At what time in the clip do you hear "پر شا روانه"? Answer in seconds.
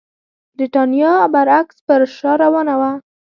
1.87-2.75